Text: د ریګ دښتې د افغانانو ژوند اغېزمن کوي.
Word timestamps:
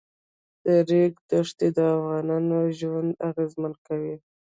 د 0.65 0.67
ریګ 0.89 1.13
دښتې 1.29 1.67
د 1.77 1.79
افغانانو 1.95 2.59
ژوند 2.79 3.11
اغېزمن 3.27 3.73
کوي. 3.85 4.15